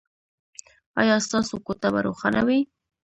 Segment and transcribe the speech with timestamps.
[1.01, 2.59] ایا ستاسو کوټه به روښانه وي؟